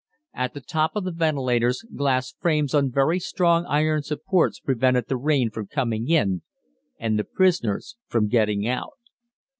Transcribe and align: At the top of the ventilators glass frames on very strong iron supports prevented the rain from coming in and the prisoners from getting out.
At 0.33 0.55
the 0.55 0.61
top 0.61 0.95
of 0.95 1.03
the 1.03 1.11
ventilators 1.11 1.85
glass 1.95 2.33
frames 2.41 2.73
on 2.73 2.89
very 2.89 3.19
strong 3.19 3.67
iron 3.67 4.01
supports 4.01 4.59
prevented 4.59 5.05
the 5.07 5.15
rain 5.15 5.51
from 5.51 5.67
coming 5.67 6.09
in 6.09 6.41
and 6.99 7.19
the 7.19 7.23
prisoners 7.23 7.97
from 8.07 8.27
getting 8.27 8.67
out. 8.67 8.93